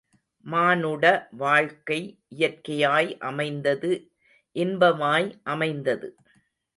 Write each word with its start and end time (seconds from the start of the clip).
மானுட 0.45 1.03
வாழ்க்கை 1.33 1.97
இயற்கையாய் 2.37 3.11
அமைந்தது 3.21 3.91
இன்பமாய் 4.55 5.29
அமைந்தது. 5.43 6.09